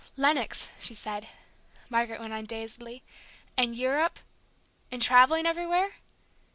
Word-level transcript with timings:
"Lenox, 0.17 0.67
she 0.79 0.95
said," 0.95 1.27
Margaret 1.87 2.19
went 2.19 2.33
on 2.33 2.45
dazedly; 2.45 3.03
"and 3.55 3.75
Europe, 3.75 4.17
and 4.91 4.99
travelling 4.99 5.45
everywhere! 5.45 5.97